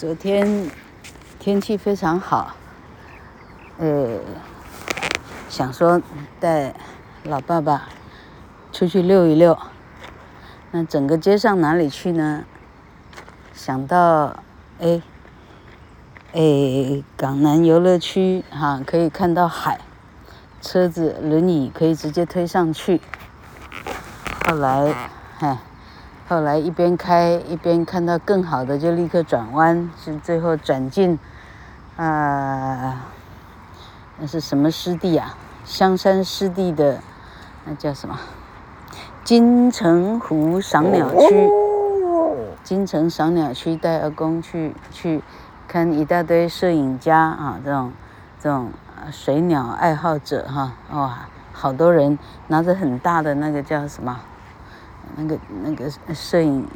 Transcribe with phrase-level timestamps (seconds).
[0.00, 0.70] 昨天
[1.38, 2.54] 天气非常好，
[3.76, 4.18] 呃，
[5.50, 6.00] 想说
[6.40, 6.74] 带
[7.24, 7.86] 老爸爸
[8.72, 9.58] 出去溜一溜。
[10.70, 12.46] 那整个街上哪里去呢？
[13.52, 14.42] 想到
[14.80, 15.02] 哎
[16.32, 19.82] 哎港南游乐区哈，可以看到海，
[20.62, 23.02] 车子轮椅可以直接推上去。
[24.46, 24.94] 后来
[25.40, 25.58] 哎。
[26.30, 31.18] 后来一边开一边看到更好的，就立刻转弯，是最后转进，
[31.96, 33.00] 啊、呃，
[34.20, 35.34] 那是什么湿地啊？
[35.64, 37.00] 香山湿地的，
[37.64, 38.16] 那叫什么？
[39.24, 41.48] 金城湖赏鸟区。
[42.62, 45.20] 金城赏鸟区带阿公去去
[45.66, 47.92] 看一大堆摄影家啊，这种
[48.38, 48.70] 这种
[49.10, 52.16] 水鸟爱好者哈，哇，好多人
[52.46, 54.20] 拿着很大的那个叫什么？
[55.16, 56.66] 那个那个摄影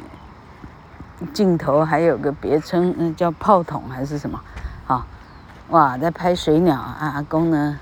[1.33, 4.41] 镜头还有个别称，嗯叫炮筒还是什么？
[4.87, 5.05] 啊，
[5.69, 6.97] 哇，在拍水鸟啊！
[7.15, 7.79] 阿公呢，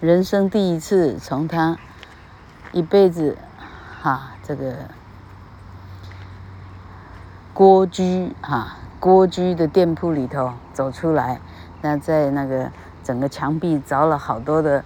[0.00, 1.76] 人生第一次从他
[2.72, 3.36] 一辈子
[4.00, 4.74] 哈这个
[7.54, 11.40] 蜗居哈蜗居的店铺里头走出来，
[11.82, 12.70] 那在那个
[13.02, 14.84] 整个墙壁凿了好多的。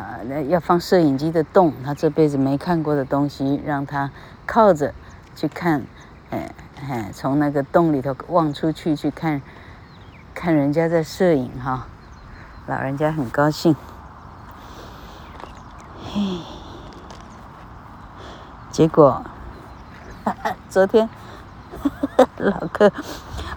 [0.00, 4.10] 啊，那、要放摄影机的洞，他这辈子没看过的东西，让他
[4.46, 4.94] 靠着
[5.36, 5.82] 去看，
[6.30, 6.50] 哎
[6.88, 9.42] 哎，从那个洞里头望出去去看，
[10.34, 11.86] 看人家在摄影哈，
[12.66, 13.76] 老人家很高兴。
[16.06, 16.40] 嘿，
[18.70, 19.22] 结果，
[20.70, 21.10] 昨天，
[22.38, 22.90] 老柯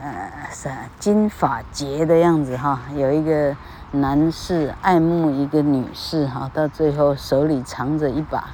[0.00, 2.80] 呃，是金发劫的样子哈。
[2.96, 3.56] 有一个
[3.92, 8.50] 男士爱慕一个女士哈，到最后手里藏着一把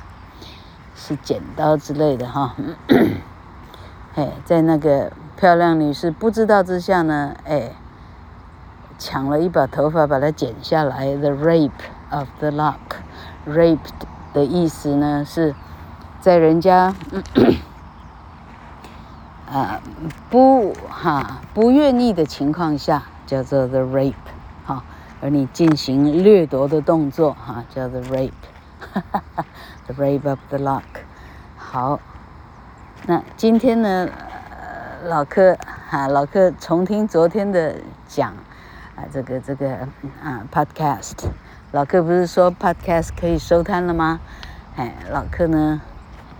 [0.94, 2.54] 是剪刀之类的哈。
[4.14, 7.72] 哎，在那个漂亮女士不知道之下呢，哎。
[8.98, 11.16] 抢了一把头发，把它剪下来。
[11.16, 11.70] The rape
[12.10, 13.78] of the lock，raped
[14.32, 15.54] 的意思呢是，
[16.20, 16.94] 在人家
[19.50, 19.80] 啊
[20.28, 24.14] 不哈不愿意的情况下，叫做 the rape
[24.66, 24.82] 哈，
[25.20, 30.82] 而你进行掠夺的动作哈，叫做 rape，the rape of the lock。
[31.56, 32.00] 好，
[33.06, 34.08] 那今天呢，
[35.04, 35.56] 老柯
[35.88, 37.76] 哈老柯重听昨天的
[38.08, 38.34] 讲。
[38.98, 39.70] 啊，这个这个
[40.20, 41.12] 啊，podcast，
[41.70, 44.18] 老柯不是说 podcast 可以收摊了吗？
[44.74, 45.80] 哎，老柯呢，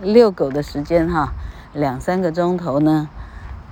[0.01, 1.31] 遛狗的时间哈，
[1.71, 3.07] 两三个钟头呢，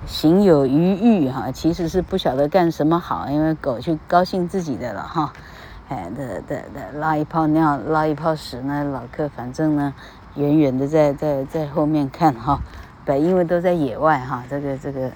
[0.06, 5.34] 行有余裕哈，其实是不晓得干什么好，因为狗去高兴自己的了哈，
[5.90, 9.92] 哎，的的的拉一泡尿，拉一泡屎呢，老柯反正呢，
[10.36, 12.58] 远远的在在在后面看哈，
[13.04, 15.10] 对，因为都在野外哈，这个这个。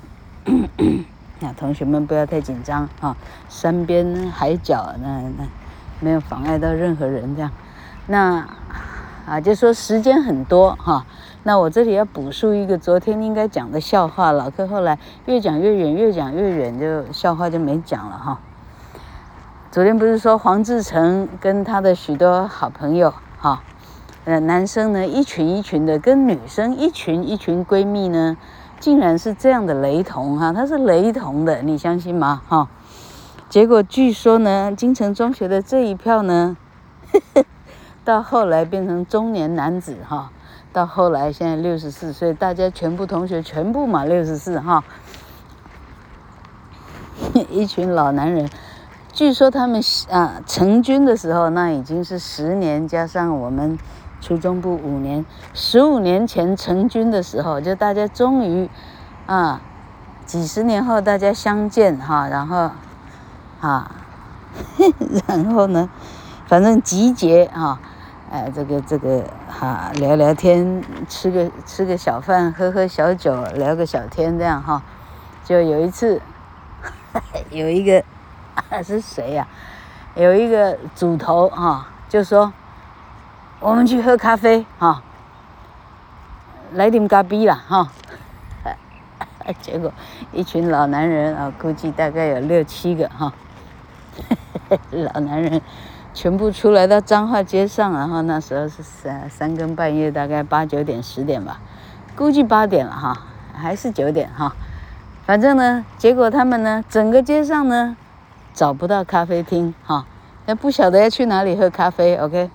[1.58, 3.16] 同学们不要太紧张啊，
[3.48, 5.47] 山边海角那那
[6.00, 7.50] 没有妨碍到任何人这样，
[8.06, 8.47] 那
[9.25, 11.06] 啊就说时间很多哈，
[11.44, 18.41] 那我这里要补述一个昨天应该讲的笑话，老柯后来越讲越远，越讲越远，就笑话就没讲了哈。
[19.70, 23.62] 昨天不是说黄志诚跟他的许多好朋友哈，
[24.25, 28.37] 呃男生呢一群一群的，跟女生一群一群闺蜜呢。
[28.82, 32.43] 竟然是这样的雷同哈，它是雷同的，你相信吗？
[32.49, 32.69] 哈，
[33.49, 36.56] 结果据说呢，金城中学的这一票呢，
[37.12, 37.44] 呵 呵
[38.02, 40.32] 到后来变成中年男子哈，
[40.73, 44.82] 到后来现在六十四岁，大家全部同学全部嘛六十四哈，
[47.49, 48.50] 一群老男人，
[49.12, 49.81] 据说他们
[50.11, 53.79] 啊成军的时候，那已经是十年加上我们。
[54.22, 58.70] 初中部五年，十五年前成军的时候，就大家终于，
[59.26, 59.60] 啊，
[60.24, 62.70] 几十年后大家相见哈，然后，
[63.60, 63.90] 啊，
[65.26, 65.90] 然后呢，
[66.46, 67.80] 反正集结哈，
[68.30, 74.82] 哎，这个这个哈，聊聊天，吃个吃个小饭，喝喝小酒，聊个小天，这样哈。
[75.44, 76.22] 就有一次，
[77.50, 78.04] 有一个
[78.70, 79.48] 啊是谁呀、
[80.14, 82.52] 有一个组头哈，就说
[83.62, 85.00] 我们去喝咖啡哈，
[86.73, 87.88] 来点咖啡啦哈。
[89.61, 89.93] 结果
[90.32, 93.32] 一群老男人啊，估计大概有六七个哈，
[94.91, 95.62] 老男人
[96.12, 101.61] 全部出来到彰化街上，然后那时候是三三更半夜，大概八九点十点吧，
[102.17, 103.17] 估计八点了哈，
[103.55, 104.56] 还是九点哈，
[105.25, 107.97] 反正呢，结果他们呢，整个街上呢
[108.53, 110.05] 找不到咖啡厅哈，
[110.47, 112.50] 那不晓得要去哪里喝咖啡，OK，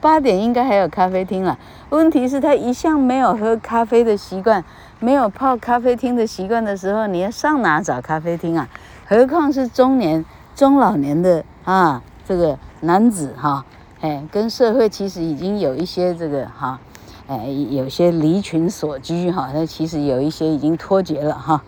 [0.00, 1.58] 八点应该还有咖啡厅了。
[1.90, 4.64] 问题是，他一向没有喝咖啡的习惯，
[4.98, 8.68] 没有泡咖啡厅的习惯的时候，你要上哪找咖啡厅啊？
[9.06, 10.24] 何况是中年、
[10.54, 13.64] 中老年的啊，这个男子哈，
[14.00, 16.78] 哎，跟社会其实已经有一些这个哈，
[17.26, 21.62] 哎，有些离群所居哈，那其实有一些已经脱节了哈，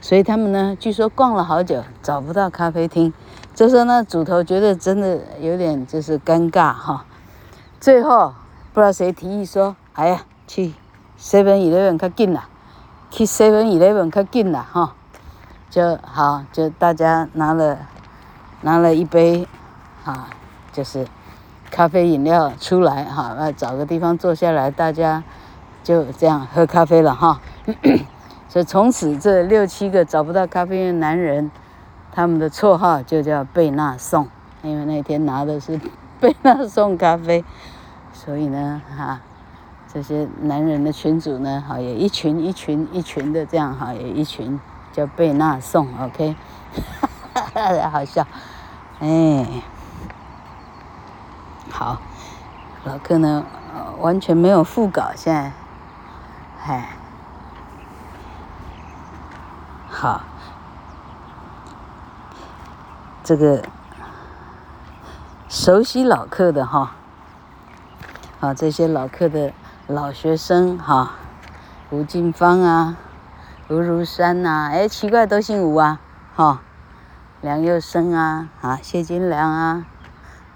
[0.00, 3.12] 所以他们呢，据说逛了好久找不到咖啡厅，
[3.54, 7.04] 这时候呢，组头觉得真的有点就是尴尬哈，
[7.80, 8.34] 最后。
[8.72, 10.74] 不知道谁提议说：“哎呀，去
[11.18, 12.48] Seven Eleven 较近啦，
[13.10, 14.94] 去 Seven Eleven 较近啦，哈，
[15.68, 17.78] 就好，就大家拿了
[18.60, 19.48] 拿了一杯，
[20.04, 20.28] 啊，
[20.72, 21.04] 就是
[21.68, 25.24] 咖啡饮料出来，哈，要找个地方坐下来，大家
[25.82, 27.40] 就这样喝咖啡了，哈。
[28.48, 31.50] 所以从此这六七个找不到咖啡的男人，
[32.12, 34.28] 他们的绰号就叫贝纳颂，
[34.62, 35.80] 因为那天拿的是
[36.20, 37.44] 贝纳颂咖啡。”
[38.22, 39.18] 所以呢，哈，
[39.90, 44.60] 这些男人的群组呢，哈，也一群一群一群的这样，哈，也一群
[44.92, 46.36] 叫贝纳颂，OK，
[47.32, 48.26] 哈哈，好笑，
[48.98, 49.46] 哎，
[51.70, 51.98] 好，
[52.84, 53.42] 老客呢，
[54.00, 55.52] 完全没有副稿，现在，
[56.66, 56.90] 哎，
[59.88, 60.20] 好，
[63.24, 63.64] 这个
[65.48, 66.96] 熟悉老客的哈。
[68.40, 69.52] 啊，这些老客的
[69.86, 71.12] 老学生哈，
[71.90, 72.96] 吴金芳啊，
[73.68, 76.00] 吴如山呐、啊，哎，奇怪，都姓吴啊，
[76.34, 76.62] 哈，
[77.42, 79.84] 梁又生啊，啊，谢金良啊，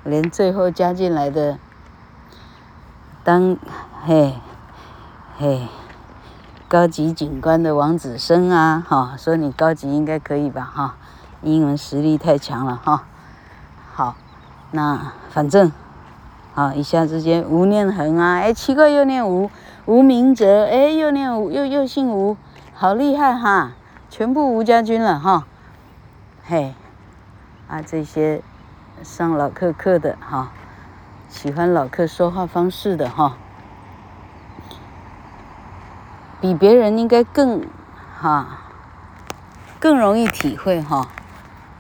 [0.02, 1.58] 连最后加进来的
[3.22, 3.58] 当
[4.06, 4.34] 嘿
[5.36, 5.69] 嘿
[6.66, 10.96] 高级警官的王子生啊，哈，说你高级应该可以吧，哈，
[11.42, 13.04] 英文实力太强了，哈，
[13.92, 14.16] 好，
[14.70, 15.70] 那反正。
[16.55, 19.51] 啊，一下之间吴念恒啊，哎，奇怪，又念吴，
[19.87, 22.37] 吴明哲，哎，又念吴，又又姓吴，
[22.73, 23.73] 好厉害哈，
[24.09, 25.49] 全部吴家军了哈，
[26.45, 26.73] 嘿，
[27.67, 28.41] 啊，这些
[29.03, 30.53] 上老课课的哈，
[31.29, 33.37] 喜欢老课说话方式的哈，
[36.41, 37.67] 比别人应该更
[38.17, 38.61] 哈，
[39.81, 41.09] 更容易体会哈，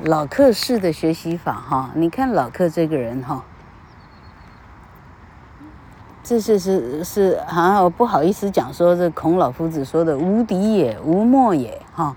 [0.00, 3.44] 老课式的学习法哈，你看老课这个人哈。
[6.24, 12.16] 这是是是，好像我不好意思讲说，这孔老夫子说的“无敌也，无末也”哈，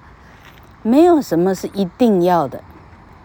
[0.81, 2.63] 没有什么是一定要的，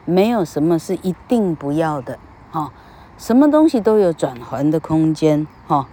[0.05, 2.19] 没有什么是一定不要的
[2.51, 2.73] 哈，
[3.17, 5.87] 什么东西都有转圜的空间哈，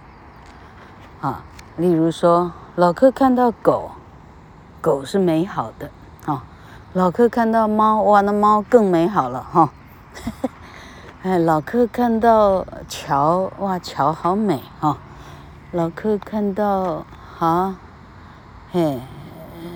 [1.20, 1.44] 啊，
[1.76, 3.92] 例如说老客看到狗，
[4.80, 5.88] 狗是美好的
[6.26, 6.42] 哈，
[6.94, 9.70] 老客看到猫，哇，那猫更美好了哈。
[11.22, 14.96] 哎，老客看到桥，哇，桥好美哈、哦！
[15.70, 17.04] 老客看到
[17.36, 17.76] 哈，
[18.72, 18.98] 嘿，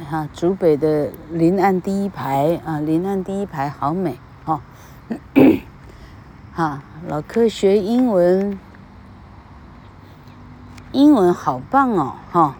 [0.09, 4.63] 哈，竹北的临岸第一排啊，临岸第一排好美哈！
[6.55, 8.59] 哈、 老客学英文，
[10.93, 12.57] 英文好棒哦哈、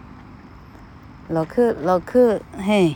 [1.27, 2.95] 老客，老客，嘿。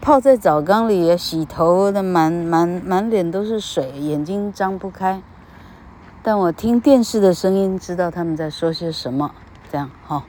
[0.00, 5.22] 泡在澡缸里洗头的满满满脸都是水，眼睛张不开。
[6.22, 9.32] 但我听电视的声音，知道他们在说些什么。
[9.72, 10.24] 这样哈，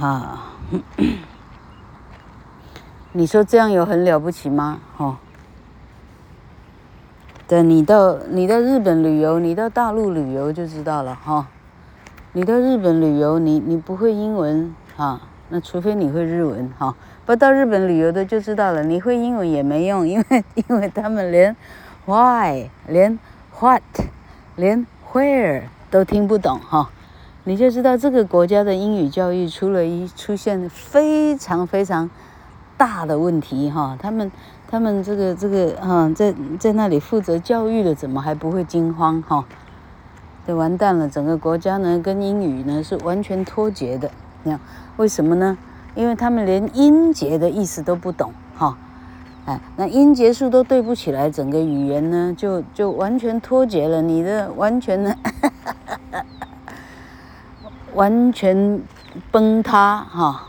[0.00, 0.54] 啊，
[3.12, 4.80] 你说这样有很了不起吗？
[4.96, 5.18] 哈，
[7.46, 11.46] 等你到你到日本旅游，你到大陆旅游就知道了哈。
[12.32, 15.20] 你到日本旅游，你你不会英文啊？
[15.50, 16.94] 那除非你会日文哈。
[17.28, 21.54] 不到日本旅游的就知道了，你会英文也没用， 因为因为他们连
[22.06, 23.18] why、连
[23.60, 23.82] what、
[24.56, 26.88] 连 where 都听不懂哈，
[27.44, 32.08] 你就知道这个国家的英语教育出了一出现非常非常
[32.78, 34.32] 大的问题哈，他们
[34.66, 39.44] 他们这个这个哈，在在那里负责教育的，怎么还不会惊慌哈？
[40.46, 44.10] 就完蛋了，整个国家呢跟英语呢是完全脱节的。
[44.44, 44.60] 那样
[44.96, 45.58] 为什么呢？
[45.98, 48.78] 因为他们连音节的意思都不懂哈。
[49.46, 54.00] 哎，那音节数都对不起来，整个语言呢就就完全脱节了。
[54.00, 55.12] 你的完全呢，
[57.94, 58.80] 完全
[59.32, 60.44] 崩塌哈。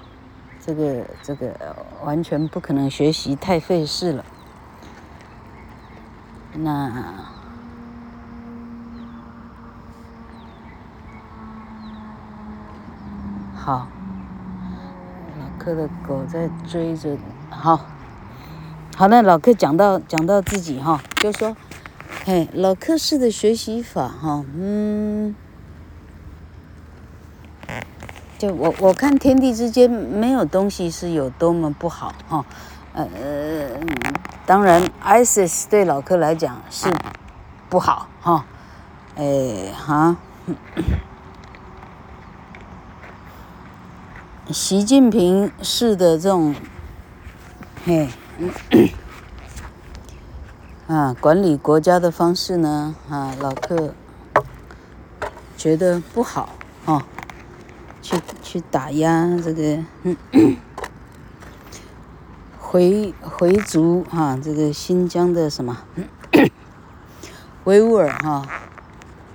[0.59, 1.51] 这个这个
[2.03, 4.23] 完全不可能学习，太费事了。
[6.53, 6.91] 那
[13.55, 13.87] 好，
[15.69, 17.15] 老柯的狗在追着，
[17.51, 17.79] 好，
[18.97, 21.55] 好，那老克讲到讲到自己哈，就说，
[22.25, 25.35] 嘿，老柯式的学习法哈，嗯。
[28.39, 32.45] 就我我看天地之间没有东西是有多么不好哈，
[32.93, 33.05] 呃，
[34.45, 36.89] 当然 ISIS 对老柯来讲是
[37.69, 38.45] 不好哈，
[39.17, 40.15] 哎哈，
[44.51, 46.55] 习近平式的这种，
[47.85, 48.09] 嘿，
[50.87, 53.93] 啊管理国家的方式呢啊老客
[55.55, 56.49] 觉得不好
[56.85, 57.05] 啊。
[58.01, 59.77] 去去打压这个
[62.57, 65.83] 回回族哈，这个新疆的什么
[67.65, 68.47] 维吾尔哈，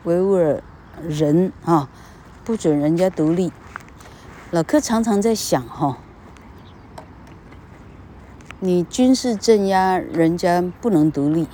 [0.02, 0.60] 维吾尔
[1.06, 1.88] 人哈，
[2.42, 3.52] 不准人家独立。
[4.54, 5.98] 老柯常常在想哈，
[8.60, 11.48] 你军事镇压人家不能独立，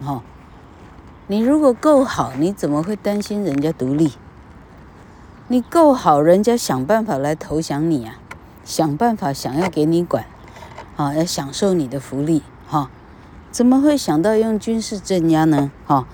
[0.00, 0.22] 哈，
[1.26, 4.12] 你如果够好，你怎么会担心人家独立？
[5.48, 8.16] 你够好，人家想办法来投降你啊，
[8.64, 10.24] 想办法想要给你管，
[10.96, 12.88] 啊，要享受你的福利，哈、
[13.50, 15.70] 怎么会想到用军事镇压呢？
[15.86, 16.06] 哈、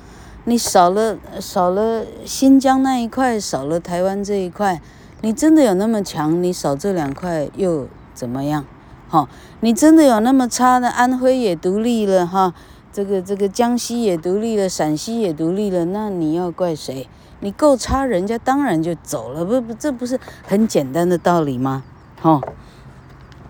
[0.45, 4.81] 你少了少了新疆那一块，少了台湾这一块，
[5.21, 6.43] 你真的有那么强？
[6.43, 8.65] 你少这两块又怎么样？
[9.09, 9.29] 哈、
[9.61, 10.89] 你真的有那么差的？
[10.89, 12.55] 安徽也独立了，哈、
[12.91, 17.07] 这个这个江西也独立了，陕西也独立了，那你要怪谁？
[17.41, 21.83] 你够差，人家当然就走了，不不，这不是很简单的道理吗？
[22.23, 22.41] 哦，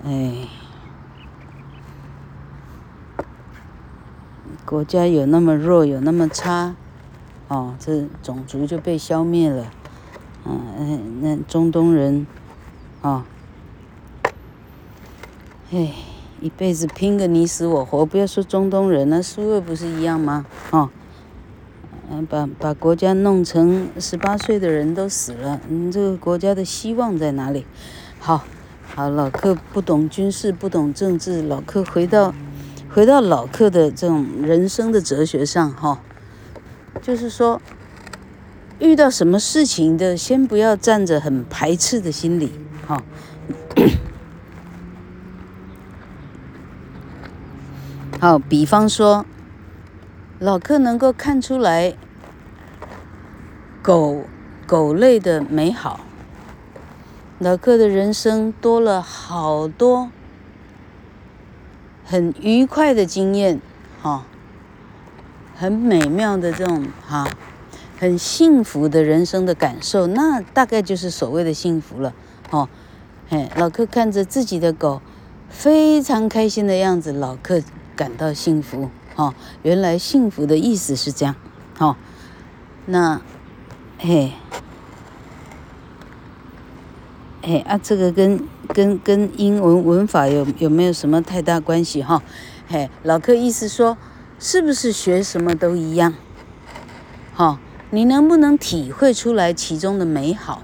[0.04, 0.48] 哎，
[4.64, 6.74] 国家有那么弱，有那么差，
[7.52, 9.70] 哦，这种族就被消灭了，
[10.46, 12.26] 嗯、那中东人，
[13.02, 13.26] 啊，
[15.70, 15.92] 哎，
[16.40, 20.46] 一辈子拼个你死我活，不要说中东人，那苏俄不是一样吗？
[20.70, 20.88] 哦。
[22.10, 27.66] 嗯把把国家弄成十八岁的人都死了，你这个国家的希望在哪里？
[28.18, 28.44] 好，
[28.94, 32.34] 好，老柯不懂军事，不懂政治，老柯回到
[32.90, 36.00] 回到老柯的这种人生的哲学上哈，
[37.02, 37.60] 就是说，
[38.78, 42.50] 遇到什么事情的，先不要站着很排斥的心理
[42.86, 43.04] 哈。
[48.18, 49.26] 好，比方说。
[50.38, 51.94] 老客能够看出来
[53.80, 54.24] 狗
[54.66, 56.00] 狗类的美好，
[57.38, 60.10] 老客的人生多了好多
[62.04, 63.60] 很愉快的经验，
[64.02, 64.26] 哈，
[65.62, 67.24] 很美妙的这种哈，
[67.96, 72.12] 很幸福的人生的感受，那大概就是所谓的幸福了，
[72.50, 72.68] 哦，
[73.28, 75.00] 嘿，老柯看着自己的狗
[75.48, 77.62] 非常开心的样子，老柯
[77.94, 78.90] 感到幸福。
[79.14, 81.36] 哦，原来幸福的意思是这样，
[81.78, 81.94] 哦，
[82.86, 83.20] 那，
[84.00, 84.32] 嘿，
[87.40, 92.20] 嘿啊，这个跟跟跟英文文法有有没有什么太大关系哈？
[92.66, 93.96] 嘿，老柯意思说，
[94.44, 96.14] 是不是学什么都一样？
[97.32, 100.62] 哈，你能不能体会出来其中的美好？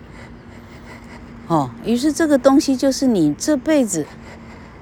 [1.47, 4.05] 哦，于是这个东西就是你这辈子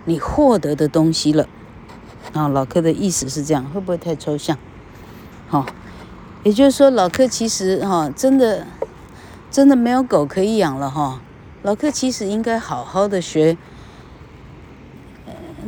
[0.07, 1.47] 你获得的东西了。
[2.33, 4.57] 啊、老柯的意思是这样，会不会太抽象？
[5.47, 5.67] 好、
[6.43, 8.67] 也就是说，老柯其实哈、真的
[9.51, 11.21] 真的没有狗可以养了哈、
[11.63, 13.59] 老柯其实应该好好的学，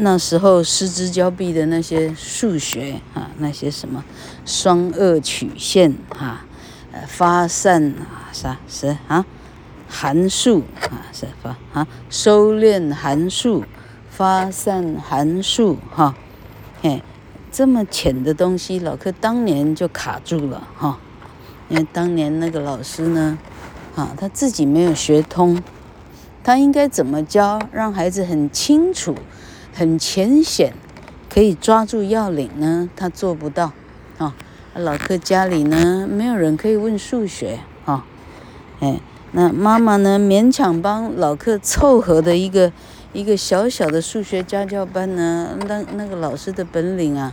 [0.00, 4.04] 那时候失之交臂的那些数学啊，那些什么
[4.44, 6.46] 双二曲线啊，
[6.92, 9.26] 呃，发散啊，啥是啊，
[9.88, 13.64] 函数啊，是发啊，收敛函数，
[14.08, 16.14] 发散函数哈。
[16.80, 17.02] 嘿，
[17.50, 21.00] 这么浅的东西，老柯当年就卡住了哈，
[21.68, 23.36] 因为当年那个老师呢，
[23.96, 25.60] 啊，他自己没有学通，
[26.44, 29.16] 他应该怎么教，让孩子很清楚、
[29.78, 30.74] 很浅显，
[31.32, 33.70] 可以抓住要领呢，他做不到
[34.18, 34.34] 啊。
[34.74, 38.04] 老克家里呢，没有人可以问数学啊，
[38.80, 38.98] 哎，
[39.30, 42.72] 那妈妈呢，勉强帮老克凑合的一个
[43.12, 47.32] 一个小小的数学家教班呢，那那个老师的本领啊，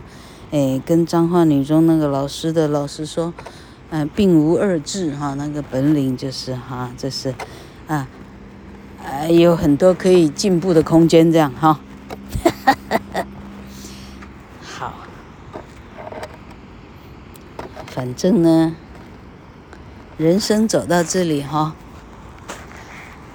[0.52, 3.34] 哎，跟彰化女中那个老师的老师说，
[3.90, 7.34] 嗯、并无二致哈，那个本领就是哈，这是
[7.88, 8.06] 啊，
[9.04, 11.80] 呃，有很多可以进步的空间，这样哈。
[14.62, 14.92] 好，
[17.96, 18.76] 反正呢，
[20.18, 21.74] 人生走到这里哈，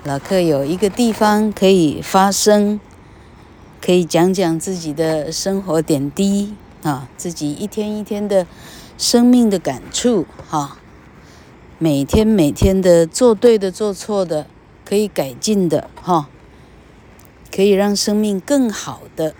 [0.03, 2.80] 老克有一个地方可以发声，
[3.84, 6.53] 可以讲讲自己的生活点滴
[6.84, 8.46] 啊，自己一天一天的。
[9.00, 10.77] 生命的感触，哈，
[11.80, 14.46] 每天每天的做对的，做错的，
[14.86, 16.30] 可以改进的，哈，
[17.51, 19.34] 可以让生命更好的，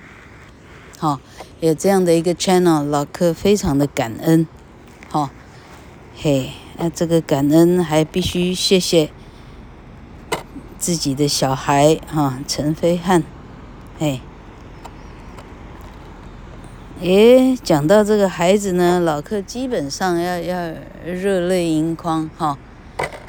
[0.98, 1.22] 哈，
[1.60, 4.48] 有这样的一个 channel，老克非常的感恩，
[5.12, 5.30] 哈，
[6.16, 9.12] 嘿，那这个感恩还必须谢谢
[10.78, 13.22] 自己的小孩，哈，陈飞汉，
[14.00, 14.22] 嘿。
[17.02, 20.72] 诶，讲到这个孩子呢，老客基本上要要
[21.04, 22.58] 热泪盈眶哈，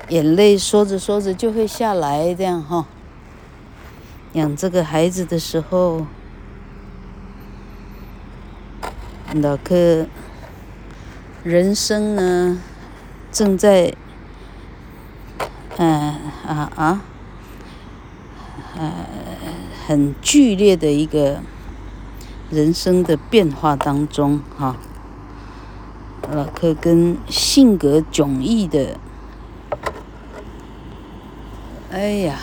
[0.08, 2.86] 眼泪说着说着就会下来，这样哈。
[4.34, 6.06] 养这个孩子的时候，
[9.34, 10.06] 老客
[11.44, 12.60] 人生呢
[13.30, 13.94] 正在，
[15.76, 16.14] 嗯
[16.46, 17.02] 啊啊，
[18.76, 18.92] 呃，
[19.86, 21.40] 很剧烈的一个。
[22.50, 24.76] 人生的变化当中，哈，
[26.30, 28.98] 老克跟性格迥异的，
[31.90, 32.40] 哎呀，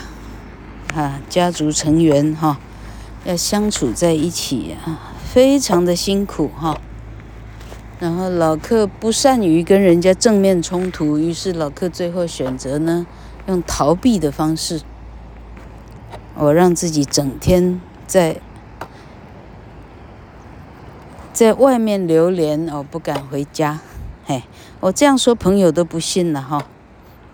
[0.96, 2.58] 啊，家族成员哈，
[3.24, 4.98] 要相处在一起啊，
[5.32, 6.76] 非常的辛苦哈。
[8.00, 13.06] 然后老克不善于跟人家正面冲突，于是老克最后选择呢，
[13.46, 14.80] 用逃避的方式，
[16.34, 18.40] 我让自己整天在。
[21.32, 23.80] 在外面流连，我不敢回家，
[24.26, 24.42] 嘿，
[24.80, 26.66] 我这样说朋友都不信了哈，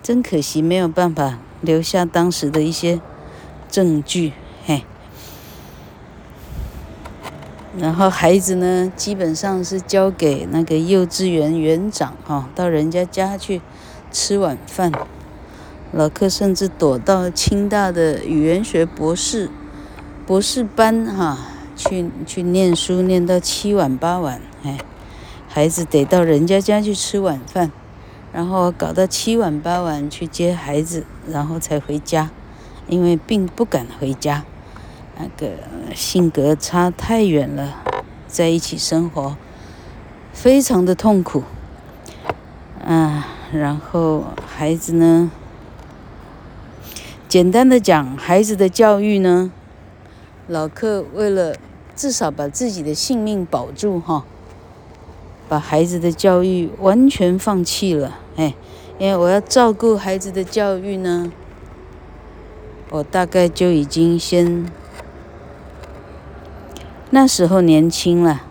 [0.01, 3.01] 真可惜没有办法留下当时的一些
[3.69, 4.33] 证据，
[4.65, 4.85] 嘿。
[7.79, 13.61] 然后孩子呢，基本上是交给那个幼稚园园长哈，到人家家去
[14.11, 14.93] 吃晚饭。
[15.93, 19.51] 老克甚至躲到清大的语言学博士
[20.27, 21.39] 博士班哈。
[21.79, 24.79] 去去念书，念到七晚八晚，哎，
[25.47, 27.71] 孩子得到人家家去吃晚饭，
[28.33, 32.31] 然后搞到七晚八晚去接孩子，然后才回家，
[32.89, 34.47] 因为并不敢回家，
[35.19, 35.53] 那个
[35.95, 37.83] 性格差太远了，
[38.27, 39.37] 在一起生活
[40.33, 41.43] 非常的痛苦，
[42.85, 45.31] 啊，然后孩子呢，
[47.29, 49.51] 简单的讲，孩子的教育呢，
[50.47, 51.57] 老克为了。
[51.97, 54.27] 至少把自己的性命保住哈，
[55.49, 58.55] 把孩子的教育完全放弃了，哎，
[58.99, 61.33] 因为我要照顾孩子的教育呢，
[62.91, 64.71] 我大概就已经先
[67.11, 68.43] 那时候年轻了，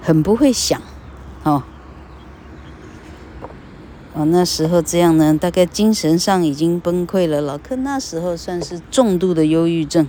[0.00, 0.80] 很不会想，
[1.42, 1.64] 哦，
[4.12, 7.40] 哦那时候这样呢，大概精神上已经崩溃了。
[7.40, 10.06] 老克那时候算是重度的忧郁症。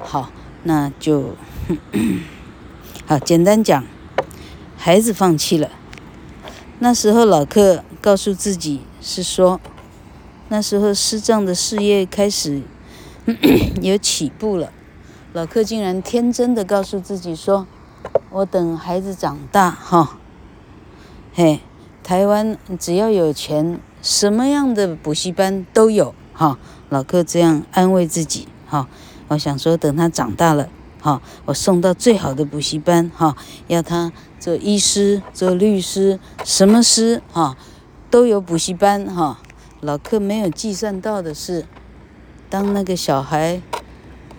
[0.00, 0.30] 好，
[0.62, 1.34] 那就
[3.04, 3.18] 好。
[3.18, 3.84] 简单讲，
[4.76, 5.68] 孩子放弃了。
[6.78, 9.60] 那时候老克告诉自己是说，
[10.48, 12.62] 那时候师丈的事业开始
[13.82, 14.72] 有起步了。
[15.32, 17.66] 老克竟然天真的告诉自己说
[18.30, 20.18] ：“我等孩子长大，哈，
[21.34, 21.60] 嘿，
[22.02, 28.88] 台湾只要有钱，什么样的补习班都有，哈。”老克这样安慰自己，哈。
[29.28, 30.70] 我想说，等他长大了，
[31.02, 33.36] 哈，我送到最好的补习班，哈，
[33.66, 34.10] 要他
[34.40, 37.58] 做医师、做律师，什么师，哈，
[38.10, 39.38] 都有补习班，哈。
[39.80, 41.66] 老克没有计算到的是，
[42.50, 43.60] 当那个小孩，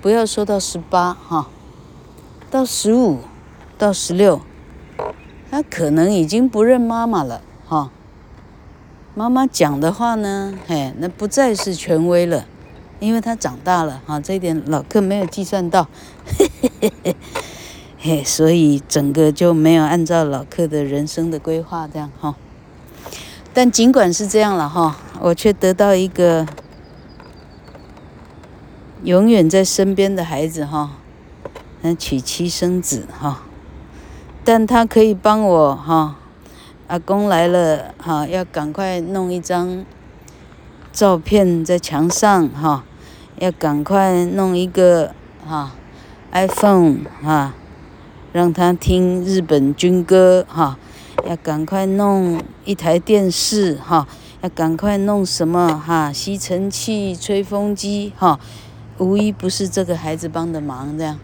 [0.02, 1.48] 不要说到十八，哈，
[2.50, 3.20] 到十五，
[3.78, 4.42] 到十六，
[5.52, 7.92] 他可能已经不认妈妈了，哈。
[9.16, 12.46] 妈妈讲的话呢，嘿，那不再是权威了。
[13.00, 15.88] 因为他长大了哈，这一点老客没有计算到，
[16.38, 17.16] 嘿嘿嘿嘿，
[17.98, 22.36] 嘿，所以整个就没有按照老客的人生的规划这样哈。
[23.54, 26.46] 但尽管是这样了哈，我却得到一个
[29.04, 30.98] 永远在身边的孩子哈，
[31.82, 33.44] 能娶妻生子哈，
[34.44, 36.18] 但他可以帮我哈，
[36.88, 39.86] 阿公来了哈，要赶快弄一张
[40.92, 42.84] 照片在墙上哈，
[43.38, 45.14] 要赶快弄一个
[45.48, 45.72] 哈
[46.34, 47.54] iPhone 哈，
[48.34, 50.78] 让他听日本军歌哈，
[51.26, 54.08] 要赶快弄一台电视哈。
[54.42, 56.14] 要赶快弄什么哈？
[56.14, 58.40] 吸尘器、吹风机哈，
[59.00, 60.98] 无一不是这个孩子帮的忙。
[60.98, 61.20] 这样，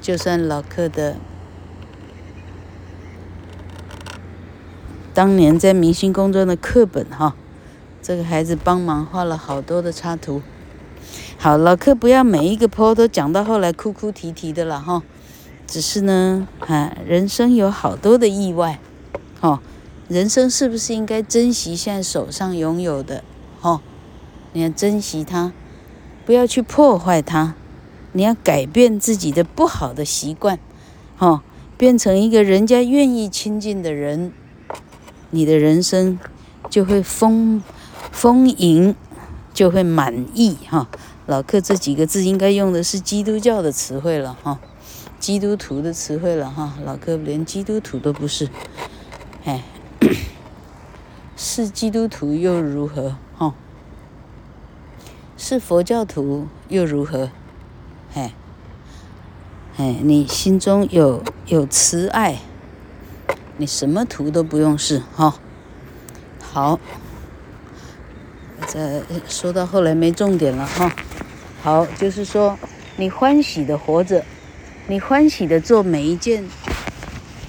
[0.00, 1.16] 就算老客的
[5.12, 7.34] 当年在明星工作的课本哈，
[8.00, 10.42] 这个孩子帮忙画了好多的插图。
[11.36, 15.02] 好，老客不要每一个坡都讲到后来哭哭啼啼的了哈。
[15.66, 18.78] 只是呢，哈，人生有好多的意外，
[19.40, 19.60] 哈。
[20.08, 23.22] 人生是不是应该珍惜现在手上拥有的？
[23.60, 23.82] 哦，
[24.54, 25.52] 你要珍惜它，
[26.28, 27.54] 不要去破坏它。
[28.12, 30.58] 你要改变自己的不好的习惯，
[31.16, 31.40] 哦，
[31.78, 34.34] 变成一个人家愿意亲近的人，
[35.30, 36.18] 你的人生
[36.68, 37.62] 就会丰
[38.12, 38.94] 丰盈，
[39.54, 40.58] 就会满意。
[40.68, 40.86] 哈、
[41.24, 44.60] 老克这几个字应该用的是基督教的词汇了，哈、
[45.18, 48.50] 基督徒的词汇了，哈、老克连基督徒都不是，
[49.46, 49.64] 哎。
[51.40, 53.16] 是基督徒又如何？
[55.40, 57.30] 是佛教徒又如何？
[58.14, 58.34] 哎，
[59.76, 62.40] 哎，你心中有有慈爱，
[63.56, 65.36] 你什么徒都不用是哈。
[66.40, 66.80] 好，
[68.66, 70.92] 再说到后来没重点了哈。
[71.62, 72.58] 好，就是说
[72.96, 74.24] 你欢喜的活着，
[74.88, 76.44] 你欢喜的做每一件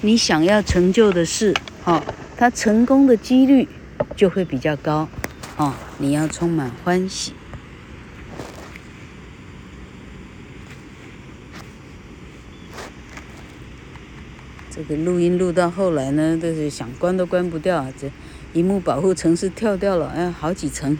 [0.00, 1.52] 你想要成就的事，
[1.84, 2.04] 哈，
[2.36, 3.68] 它成功的几率。
[4.16, 5.08] 就会比较高，
[5.56, 7.32] 哦，你要充满欢喜。
[14.80, 18.10] 这个录音录到后来呢，都是想关都关不掉，这
[18.54, 20.96] 一幕保护层是跳掉了，哎，好几层。